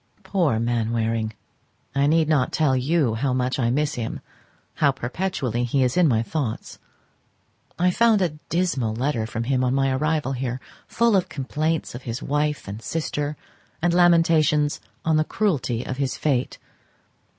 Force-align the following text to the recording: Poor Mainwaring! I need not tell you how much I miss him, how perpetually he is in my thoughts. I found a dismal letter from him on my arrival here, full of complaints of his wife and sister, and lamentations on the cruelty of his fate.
Poor 0.23 0.59
Mainwaring! 0.59 1.33
I 1.93 2.07
need 2.07 2.27
not 2.27 2.51
tell 2.51 2.75
you 2.75 3.13
how 3.13 3.33
much 3.33 3.59
I 3.59 3.69
miss 3.69 3.93
him, 3.93 4.19
how 4.77 4.89
perpetually 4.91 5.63
he 5.63 5.83
is 5.83 5.95
in 5.95 6.07
my 6.07 6.23
thoughts. 6.23 6.79
I 7.77 7.91
found 7.91 8.19
a 8.19 8.29
dismal 8.49 8.95
letter 8.95 9.27
from 9.27 9.43
him 9.43 9.63
on 9.63 9.75
my 9.75 9.91
arrival 9.91 10.31
here, 10.31 10.59
full 10.87 11.15
of 11.15 11.29
complaints 11.29 11.93
of 11.93 12.01
his 12.01 12.19
wife 12.23 12.67
and 12.67 12.81
sister, 12.81 13.37
and 13.79 13.93
lamentations 13.93 14.81
on 15.05 15.17
the 15.17 15.23
cruelty 15.23 15.85
of 15.85 15.97
his 15.97 16.17
fate. 16.17 16.57